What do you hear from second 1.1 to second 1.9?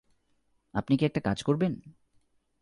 কাজ করবেন?